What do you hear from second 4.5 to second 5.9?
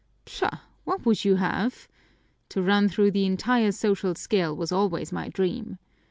was always my dream.